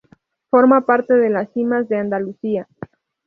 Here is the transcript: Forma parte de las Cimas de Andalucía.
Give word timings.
Forma 0.49 0.81
parte 0.83 1.13
de 1.13 1.29
las 1.29 1.53
Cimas 1.53 1.87
de 1.87 1.97
Andalucía. 1.99 2.67